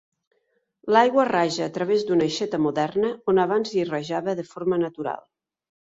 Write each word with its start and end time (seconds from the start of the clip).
L'aigua 0.95 1.25
raja 1.29 1.67
a 1.67 1.73
través 1.75 2.07
d'una 2.07 2.27
aixeta 2.29 2.61
moderna 2.67 3.13
on 3.35 3.43
abans 3.47 3.75
hi 3.77 3.87
rajava 3.91 4.39
de 4.41 4.47
forma 4.55 4.85
natural. 4.87 5.25